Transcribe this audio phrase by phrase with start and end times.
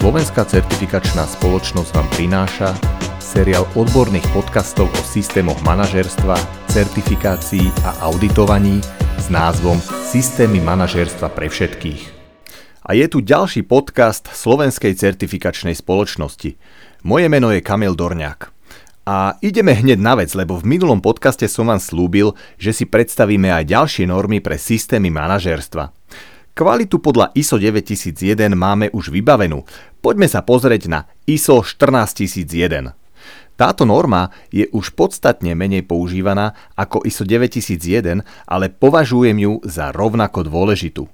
[0.00, 2.72] Slovenská certifikačná spoločnosť vám prináša
[3.20, 6.40] seriál odborných podcastov o systémoch manažerstva,
[6.72, 8.80] certifikácií a auditovaní
[9.20, 9.76] s názvom
[10.08, 12.02] Systémy manažerstva pre všetkých.
[12.80, 16.56] A je tu ďalší podcast Slovenskej certifikačnej spoločnosti.
[17.04, 18.48] Moje meno je Kamil Dorňák.
[19.04, 23.52] A ideme hneď na vec, lebo v minulom podcaste som vám slúbil, že si predstavíme
[23.52, 25.92] aj ďalšie normy pre systémy manažerstva.
[26.50, 29.62] Kvalitu podľa ISO 9001 máme už vybavenú.
[30.00, 32.96] Poďme sa pozrieť na ISO 14001.
[33.60, 40.48] Táto norma je už podstatne menej používaná ako ISO 9001, ale považujem ju za rovnako
[40.48, 41.04] dôležitú.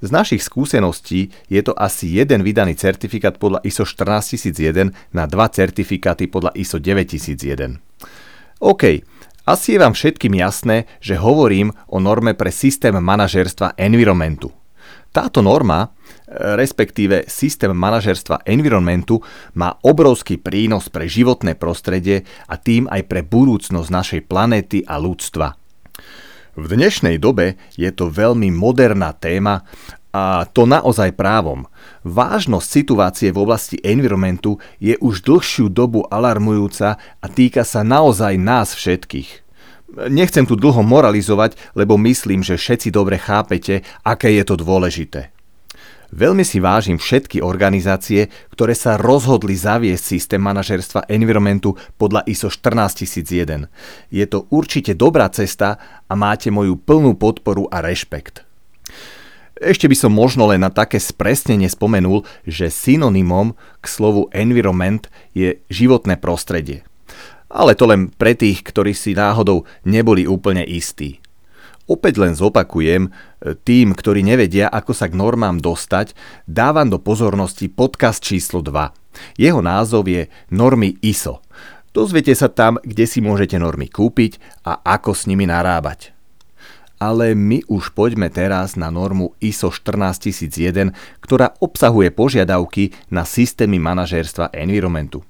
[0.00, 6.30] Z našich skúseností je to asi jeden vydaný certifikát podľa ISO 14001 na dva certifikáty
[6.30, 7.82] podľa ISO 9001.
[8.62, 9.02] OK,
[9.50, 14.54] asi je vám všetkým jasné, že hovorím o norme pre systém manažerstva environmentu.
[15.10, 15.90] Táto norma,
[16.30, 19.18] respektíve systém manažerstva environmentu,
[19.58, 25.58] má obrovský prínos pre životné prostredie a tým aj pre budúcnosť našej planéty a ľudstva.
[26.54, 29.66] V dnešnej dobe je to veľmi moderná téma
[30.10, 31.70] a to naozaj právom.
[32.02, 38.74] Vážnosť situácie v oblasti environmentu je už dlhšiu dobu alarmujúca a týka sa naozaj nás
[38.74, 39.46] všetkých.
[40.10, 45.34] Nechcem tu dlho moralizovať, lebo myslím, že všetci dobre chápete, aké je to dôležité.
[46.10, 53.70] Veľmi si vážim všetky organizácie, ktoré sa rozhodli zaviesť systém manažerstva environmentu podľa ISO 14001.
[54.10, 55.78] Je to určite dobrá cesta
[56.10, 58.42] a máte moju plnú podporu a rešpekt.
[59.60, 65.62] Ešte by som možno len na také spresnenie spomenul, že synonymom k slovu environment je
[65.68, 66.82] životné prostredie
[67.50, 71.18] ale to len pre tých, ktorí si náhodou neboli úplne istí.
[71.90, 73.10] Opäť len zopakujem,
[73.66, 76.14] tým, ktorí nevedia, ako sa k normám dostať,
[76.46, 78.94] dávam do pozornosti podcast číslo 2.
[79.34, 81.42] Jeho názov je Normy ISO.
[81.90, 86.14] Dozviete sa tam, kde si môžete normy kúpiť a ako s nimi narábať.
[87.02, 94.54] Ale my už poďme teraz na normu ISO 14001, ktorá obsahuje požiadavky na systémy manažérstva
[94.54, 95.26] environmentu.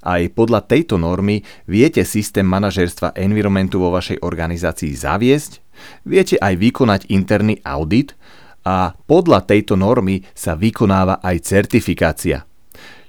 [0.00, 5.60] Aj podľa tejto normy viete systém manažerstva environmentu vo vašej organizácii zaviesť,
[6.08, 8.16] viete aj vykonať interný audit
[8.64, 12.48] a podľa tejto normy sa vykonáva aj certifikácia.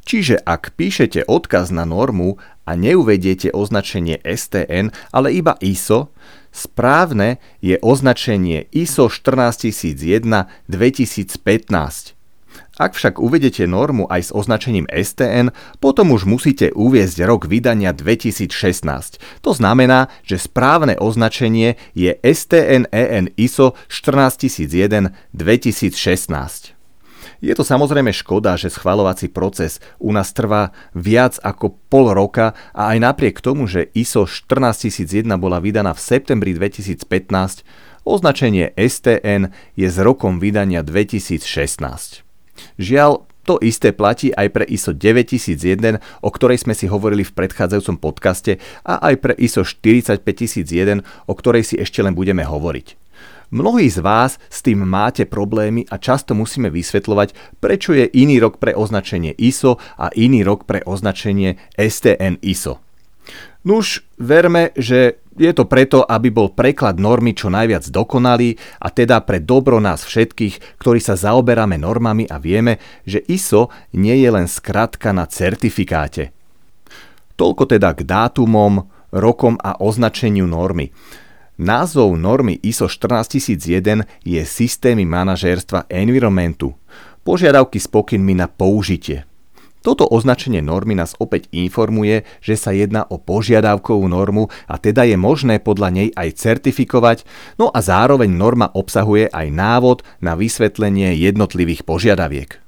[0.02, 6.10] Čiže ak píšete odkaz na normu a neuvediete označenie STN, ale iba ISO,
[6.50, 12.21] správne je označenie ISO 14001 2015
[12.82, 19.22] ak však uvedete normu aj s označením STN, potom už musíte uviezť rok vydania 2016.
[19.46, 26.82] To znamená, že správne označenie je STN EN ISO 14001 2016.
[27.42, 32.94] Je to samozrejme škoda, že schvalovací proces u nás trvá viac ako pol roka a
[32.94, 37.66] aj napriek tomu, že ISO 14001 bola vydaná v septembri 2015,
[38.06, 42.31] označenie STN je s rokom vydania 2016.
[42.78, 47.98] Žiaľ, to isté platí aj pre ISO 9001, o ktorej sme si hovorili v predchádzajúcom
[47.98, 53.02] podcaste a aj pre ISO 45001, o ktorej si ešte len budeme hovoriť.
[53.52, 58.64] Mnohí z vás s tým máte problémy a často musíme vysvetľovať, prečo je iný rok
[58.64, 62.80] pre označenie ISO a iný rok pre označenie STN ISO.
[63.62, 69.22] Nuž, verme, že je to preto, aby bol preklad normy čo najviac dokonalý a teda
[69.24, 74.50] pre dobro nás všetkých, ktorí sa zaoberáme normami a vieme, že ISO nie je len
[74.50, 76.34] skratka na certifikáte.
[77.40, 80.92] Toľko teda k dátumom, rokom a označeniu normy.
[81.62, 86.74] Názov normy ISO 14001 je systémy manažérstva environmentu.
[87.22, 89.30] Požiadavky s pokynmi na použitie.
[89.82, 95.18] Toto označenie normy nás opäť informuje, že sa jedná o požiadavkovú normu a teda je
[95.18, 97.26] možné podľa nej aj certifikovať,
[97.58, 102.62] no a zároveň norma obsahuje aj návod na vysvetlenie jednotlivých požiadaviek.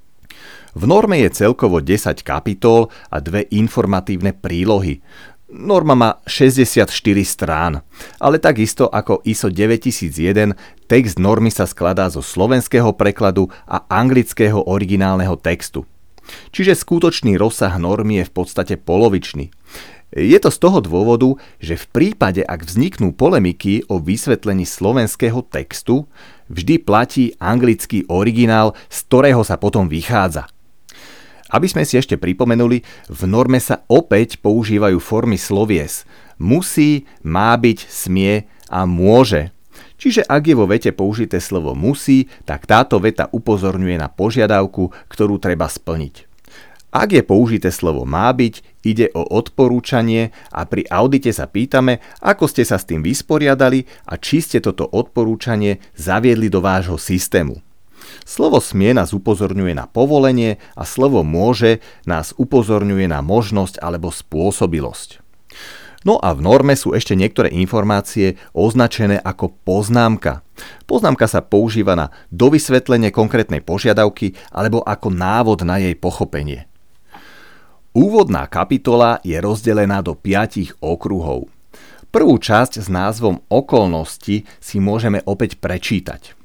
[0.74, 5.06] V norme je celkovo 10 kapitol a dve informatívne prílohy.
[5.54, 6.90] Norma má 64
[7.22, 7.86] strán,
[8.18, 10.58] ale takisto ako ISO 9001,
[10.90, 15.86] text normy sa skladá zo slovenského prekladu a anglického originálneho textu.
[16.56, 19.52] Čiže skutočný rozsah normy je v podstate polovičný.
[20.14, 26.06] Je to z toho dôvodu, že v prípade, ak vzniknú polemiky o vysvetlení slovenského textu,
[26.54, 30.46] vždy platí anglický originál, z ktorého sa potom vychádza.
[31.50, 36.06] Aby sme si ešte pripomenuli, v norme sa opäť používajú formy slovies.
[36.38, 39.54] Musí, má byť, smie a môže.
[39.98, 45.40] Čiže ak je vo vete použité slovo musí, tak táto veta upozorňuje na požiadavku, ktorú
[45.40, 46.28] treba splniť.
[46.94, 52.46] Ak je použité slovo má byť, ide o odporúčanie a pri audite sa pýtame, ako
[52.46, 57.66] ste sa s tým vysporiadali a či ste toto odporúčanie zaviedli do vášho systému.
[58.30, 65.18] Slovo smie nás upozorňuje na povolenie a slovo môže nás upozorňuje na možnosť alebo spôsobilosť.
[66.04, 70.44] No a v norme sú ešte niektoré informácie označené ako poznámka.
[70.84, 76.68] Poznámka sa používa na dovysvetlenie konkrétnej požiadavky alebo ako návod na jej pochopenie.
[77.96, 81.48] Úvodná kapitola je rozdelená do piatich okruhov.
[82.14, 86.43] Prvú časť s názvom Okolnosti si môžeme opäť prečítať.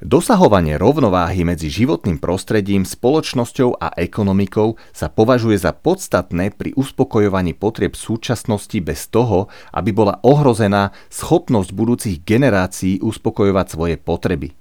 [0.00, 7.92] Dosahovanie rovnováhy medzi životným prostredím, spoločnosťou a ekonomikou sa považuje za podstatné pri uspokojovaní potrieb
[7.92, 14.56] súčasnosti bez toho, aby bola ohrozená schopnosť budúcich generácií uspokojovať svoje potreby.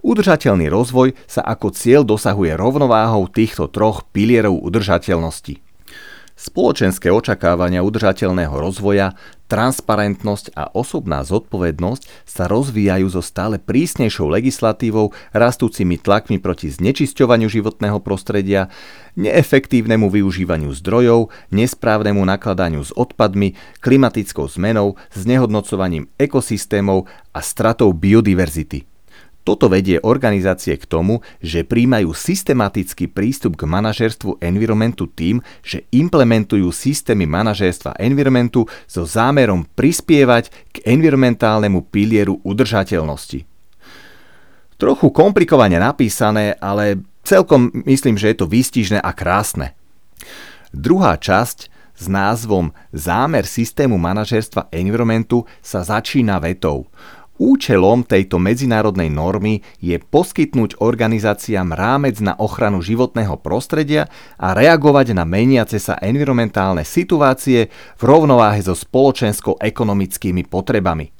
[0.00, 5.60] Udržateľný rozvoj sa ako cieľ dosahuje rovnováhou týchto troch pilierov udržateľnosti.
[6.38, 9.12] Spoločenské očakávania udržateľného rozvoja,
[9.48, 17.98] transparentnosť a osobná zodpovednosť sa rozvíjajú so stále prísnejšou legislatívou, rastúcimi tlakmi proti znečisťovaniu životného
[18.04, 18.68] prostredia,
[19.16, 28.97] neefektívnemu využívaniu zdrojov, nesprávnemu nakladaniu s odpadmi, klimatickou zmenou, znehodnocovaním ekosystémov a stratou biodiverzity.
[29.48, 36.68] Toto vedie organizácie k tomu, že príjmajú systematický prístup k manažerstvu environmentu tým, že implementujú
[36.68, 43.48] systémy manažerstva environmentu so zámerom prispievať k environmentálnemu pilieru udržateľnosti.
[44.76, 49.72] Trochu komplikovane napísané, ale celkom myslím, že je to výstižné a krásne.
[50.76, 56.84] Druhá časť s názvom Zámer systému manažerstva environmentu sa začína vetou–
[57.38, 65.22] Účelom tejto medzinárodnej normy je poskytnúť organizáciám rámec na ochranu životného prostredia a reagovať na
[65.22, 71.14] meniace sa environmentálne situácie v rovnováhe so spoločensko-ekonomickými potrebami.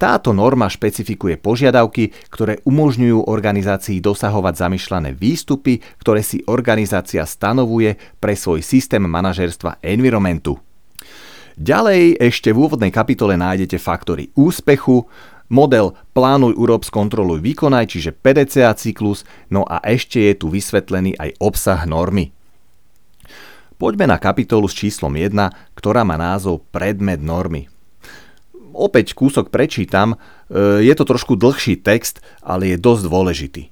[0.00, 8.32] Táto norma špecifikuje požiadavky, ktoré umožňujú organizácii dosahovať zamýšľané výstupy, ktoré si organizácia stanovuje pre
[8.32, 10.56] svoj systém manažerstva environmentu.
[11.60, 15.04] Ďalej ešte v úvodnej kapitole nájdete faktory úspechu,
[15.50, 21.36] model Plánuj, urob, skontroluj, vykonaj, čiže PDCA cyklus, no a ešte je tu vysvetlený aj
[21.42, 22.32] obsah normy.
[23.76, 25.34] Poďme na kapitolu s číslom 1,
[25.74, 27.66] ktorá má názov Predmet normy.
[28.70, 33.62] Opäť kúsok prečítam, e, je to trošku dlhší text, ale je dosť dôležitý.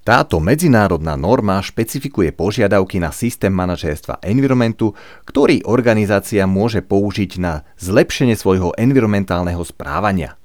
[0.00, 4.96] Táto medzinárodná norma špecifikuje požiadavky na systém manažérstva environmentu,
[5.28, 10.40] ktorý organizácia môže použiť na zlepšenie svojho environmentálneho správania.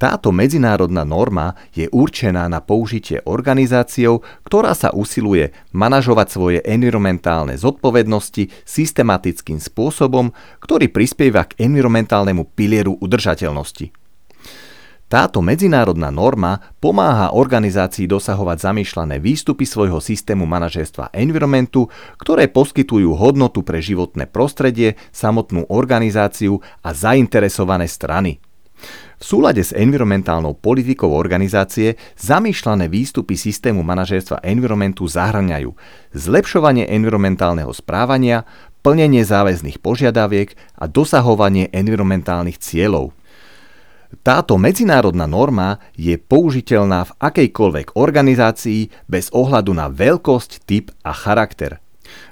[0.00, 8.48] Táto medzinárodná norma je určená na použitie organizáciou, ktorá sa usiluje manažovať svoje environmentálne zodpovednosti
[8.64, 10.32] systematickým spôsobom,
[10.64, 13.99] ktorý prispieva k environmentálnemu pilieru udržateľnosti.
[15.10, 23.66] Táto medzinárodná norma pomáha organizácii dosahovať zamýšľané výstupy svojho systému manažerstva environmentu, ktoré poskytujú hodnotu
[23.66, 28.38] pre životné prostredie, samotnú organizáciu a zainteresované strany.
[29.18, 35.74] V súlade s environmentálnou politikou organizácie zamýšľané výstupy systému manažerstva environmentu zahrňajú
[36.14, 38.46] zlepšovanie environmentálneho správania,
[38.86, 43.10] plnenie záväzných požiadaviek a dosahovanie environmentálnych cieľov.
[44.10, 51.78] Táto medzinárodná norma je použiteľná v akejkoľvek organizácii bez ohľadu na veľkosť, typ a charakter.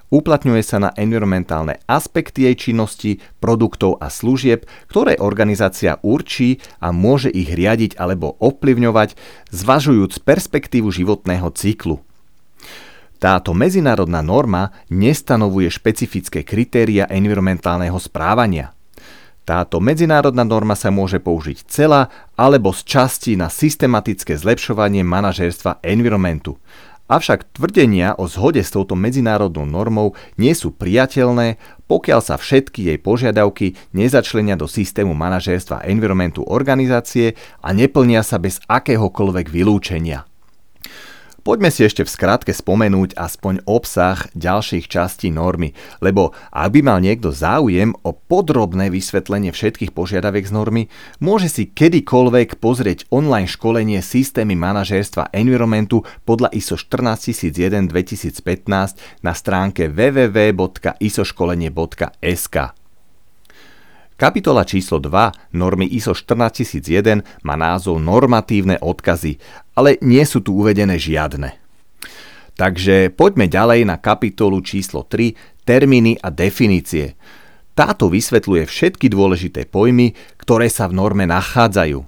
[0.08, 7.28] Uplatňuje sa na environmentálne aspekty jej činnosti, produktov a služieb, ktoré organizácia určí a môže
[7.30, 9.14] ich riadiť alebo ovplyvňovať,
[9.52, 12.00] zvažujúc perspektívu životného cyklu.
[13.20, 18.72] Táto medzinárodná norma nestanovuje špecifické kritéria environmentálneho správania–
[19.48, 26.60] táto medzinárodná norma sa môže použiť celá alebo z časti na systematické zlepšovanie manažérstva environmentu.
[27.08, 31.56] Avšak tvrdenia o zhode s touto medzinárodnou normou nie sú priateľné,
[31.88, 37.32] pokiaľ sa všetky jej požiadavky nezačlenia do systému manažérstva environmentu organizácie
[37.64, 40.28] a neplnia sa bez akéhokoľvek vylúčenia.
[41.48, 45.72] Poďme si ešte v skratke spomenúť aspoň obsah ďalších častí normy,
[46.04, 50.92] lebo ak by mal niekto záujem o podrobné vysvetlenie všetkých požiadaviek z normy,
[51.24, 59.88] môže si kedykoľvek pozrieť online školenie systémy manažérstva environmentu podľa ISO 14001 2015 na stránke
[59.88, 62.77] www.isoškolenie.sk.
[64.18, 69.38] Kapitola číslo 2 normy ISO 14001 má názov Normatívne odkazy,
[69.78, 71.54] ale nie sú tu uvedené žiadne.
[72.58, 77.14] Takže poďme ďalej na kapitolu číslo 3 Termíny a definície.
[77.78, 82.02] Táto vysvetľuje všetky dôležité pojmy, ktoré sa v norme nachádzajú.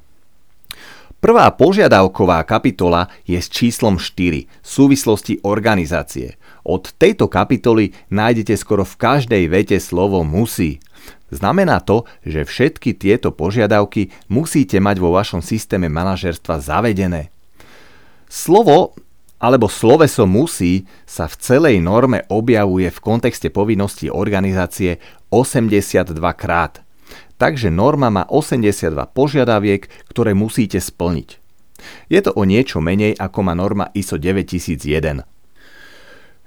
[1.23, 6.35] Prvá požiadavková kapitola je s číslom 4 súvislosti organizácie.
[6.67, 10.83] Od tejto kapitoly nájdete skoro v každej vete slovo musí.
[11.31, 17.31] Znamená to, že všetky tieto požiadavky musíte mať vo vašom systéme manažerstva zavedené.
[18.31, 18.95] Slovo
[19.40, 25.00] alebo sloveso musí sa v celej norme objavuje v kontexte povinnosti organizácie
[25.33, 26.85] 82 krát.
[27.40, 31.40] Takže norma má 82 požiadaviek, ktoré musíte splniť.
[32.12, 35.39] Je to o niečo menej ako má norma ISO 9001.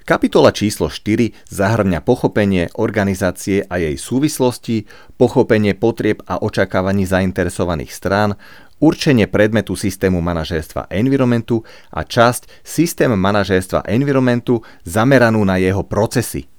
[0.03, 4.83] Kapitola číslo 4 zahrňa pochopenie organizácie a jej súvislosti,
[5.15, 8.35] pochopenie potrieb a očakávaní zainteresovaných strán,
[8.83, 11.63] určenie predmetu systému manažérstva environmentu
[11.95, 16.51] a časť systém manažérstva environmentu zameranú na jeho procesy.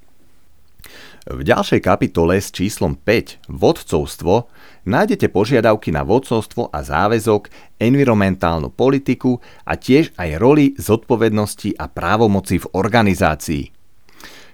[1.24, 4.52] V ďalšej kapitole s číslom 5 Vodcovstvo
[4.84, 7.48] nájdete požiadavky na vodcovstvo a záväzok,
[7.80, 13.64] environmentálnu politiku a tiež aj roli, zodpovednosti a právomoci v organizácii.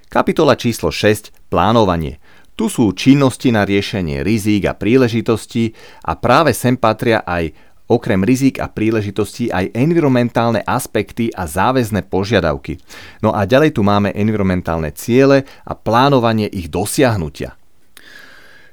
[0.06, 2.22] Kapitola číslo 6 Plánovanie.
[2.54, 5.74] Tu sú činnosti na riešenie rizík a príležitostí
[6.06, 7.50] a práve sem patria aj
[7.90, 12.78] okrem rizik a príležitostí aj environmentálne aspekty a záväzné požiadavky.
[13.18, 17.58] No a ďalej tu máme environmentálne ciele a plánovanie ich dosiahnutia.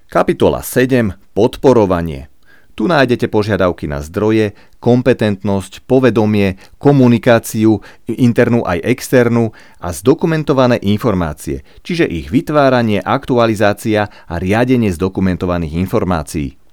[0.07, 1.33] Kapitola 7.
[1.33, 2.29] Podporovanie.
[2.77, 9.50] Tu nájdete požiadavky na zdroje, kompetentnosť, povedomie, komunikáciu, internú aj externú
[9.81, 16.66] a zdokumentované informácie, čiže ich vytváranie, aktualizácia a riadenie zdokumentovaných informácií.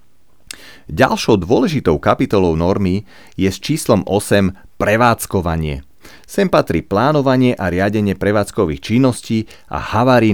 [0.91, 3.09] Ďalšou dôležitou kapitolou normy
[3.41, 5.87] je s číslom 8 prevádzkovanie.
[6.29, 9.81] Sem patrí plánovanie a riadenie prevádzkových činností a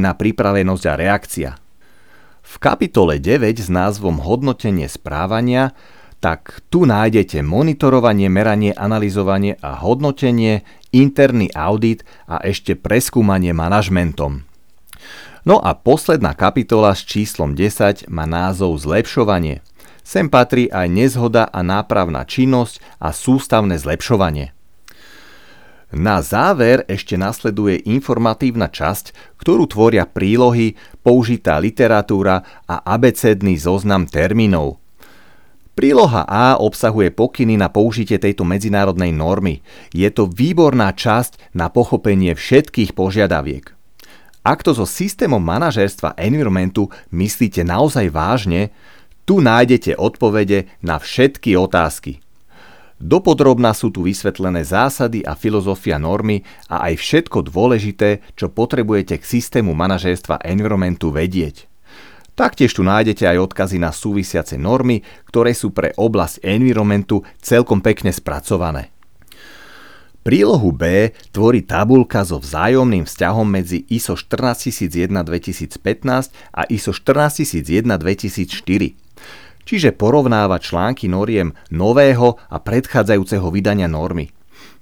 [0.03, 1.51] na pripravenosť a reakcia.
[2.43, 5.71] V kapitole 9 s názvom Hodnotenie správania
[6.21, 14.45] tak tu nájdete monitorovanie, meranie, analyzovanie a hodnotenie, interný audit a ešte preskúmanie manažmentom.
[15.49, 19.65] No a posledná kapitola s číslom 10 má názov Zlepšovanie.
[20.11, 24.51] Sem patrí aj nezhoda a nápravná činnosť a sústavné zlepšovanie.
[25.95, 30.75] Na záver ešte nasleduje informatívna časť, ktorú tvoria prílohy,
[31.07, 34.83] použitá literatúra a abecedný zoznam termínov.
[35.79, 39.63] Príloha A obsahuje pokyny na použitie tejto medzinárodnej normy.
[39.95, 43.79] Je to výborná časť na pochopenie všetkých požiadaviek.
[44.43, 48.75] Ak to so systémom manažérstva environmentu myslíte naozaj vážne,
[49.31, 52.19] tu nájdete odpovede na všetky otázky.
[52.99, 59.23] Dopodrobná sú tu vysvetlené zásady a filozofia normy a aj všetko dôležité, čo potrebujete k
[59.23, 61.71] systému manažérstva environmentu vedieť.
[62.35, 68.11] Taktiež tu nájdete aj odkazy na súvisiace normy, ktoré sú pre oblasť environmentu celkom pekne
[68.11, 68.91] spracované.
[70.27, 79.10] Prílohu B tvorí tabulka so vzájomným vzťahom medzi ISO 14001 2015 a ISO 14001 2004
[79.65, 84.31] čiže porovnáva články noriem nového a predchádzajúceho vydania normy.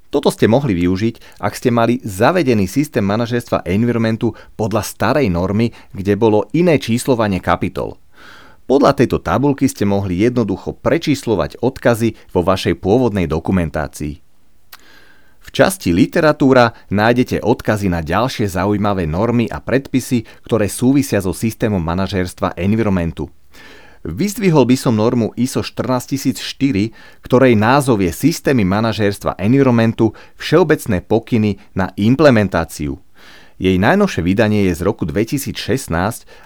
[0.09, 6.17] Toto ste mohli využiť, ak ste mali zavedený systém manažerstva environmentu podľa starej normy, kde
[6.17, 8.01] bolo iné číslovanie kapitol.
[8.65, 14.21] Podľa tejto tabulky ste mohli jednoducho prečíslovať odkazy vo vašej pôvodnej dokumentácii.
[15.45, 21.81] V časti literatúra nájdete odkazy na ďalšie zaujímavé normy a predpisy, ktoré súvisia so systémom
[21.81, 23.33] manažérstva environmentu.
[24.09, 26.41] Vyzdvihol by som normu ISO 14004,
[27.21, 32.97] ktorej názov je Systémy manažérstva environmentu Všeobecné pokyny na implementáciu.
[33.61, 35.53] Jej najnovšie vydanie je z roku 2016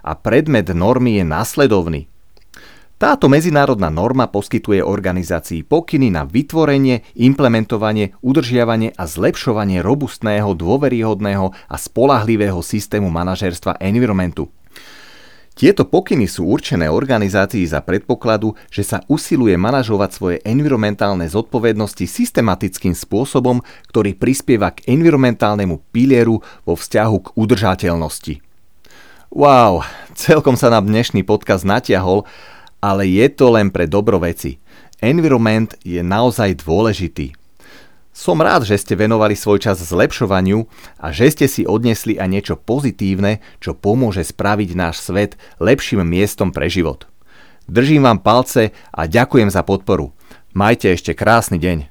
[0.03, 2.11] a predmet normy je následovný.
[2.99, 11.77] Táto medzinárodná norma poskytuje organizácii pokyny na vytvorenie, implementovanie, udržiavanie a zlepšovanie robustného, dôveryhodného a
[11.79, 14.51] spolahlivého systému manažerstva environmentu.
[15.53, 22.97] Tieto pokyny sú určené organizácii za predpokladu, že sa usiluje manažovať svoje environmentálne zodpovednosti systematickým
[22.97, 23.61] spôsobom,
[23.93, 28.35] ktorý prispieva k environmentálnemu pilieru vo vzťahu k udržateľnosti.
[29.29, 29.85] Wow,
[30.17, 32.25] celkom sa nám dnešný podcast natiahol,
[32.81, 34.57] ale je to len pre dobro veci.
[35.05, 37.42] Environment je naozaj dôležitý.
[38.13, 40.69] Som rád, že ste venovali svoj čas zlepšovaniu
[41.01, 46.53] a že ste si odnesli aj niečo pozitívne, čo pomôže spraviť náš svet lepším miestom
[46.53, 47.09] pre život.
[47.73, 50.13] Držím vám palce a ďakujem za podporu.
[50.53, 51.89] Majte ešte krásny deň.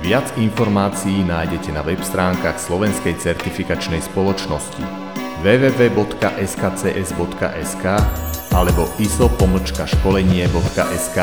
[0.00, 5.10] Viac informácií nájdete na web stránkach Slovenskej certifikačnej spoločnosti
[5.44, 7.84] www.skcs.sk
[8.52, 11.18] alebo iso-školenie.sk.